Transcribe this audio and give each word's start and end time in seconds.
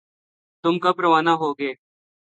تم 0.63 0.73
کب 0.83 0.95
روانہ 1.01 1.33
ہوگے؟ 1.41 1.71